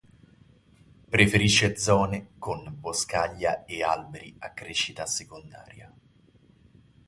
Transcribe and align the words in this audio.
Preferisce 1.11 1.77
zone 1.77 2.29
con 2.39 2.75
boscaglia 2.79 3.65
e 3.65 3.83
alberi 3.83 4.35
a 4.39 4.51
crescita 4.51 5.05
secondaria. 5.05 5.93